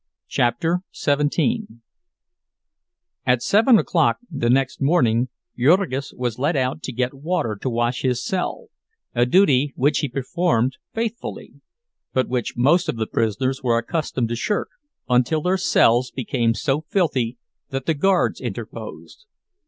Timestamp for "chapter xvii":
0.27-1.67